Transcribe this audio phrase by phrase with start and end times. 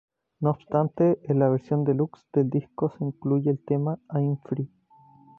[0.39, 4.67] No obstante, en la versión deluxe del disco se incluye el tema I'm Free.